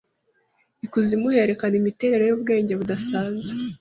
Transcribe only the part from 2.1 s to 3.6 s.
yubwenge budasanzwe